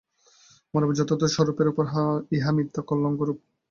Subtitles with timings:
[0.73, 1.83] মানবের যথার্থ স্বরূপের উপর
[2.31, 3.37] ইহা মিথ্যা কলঙ্কারোপ।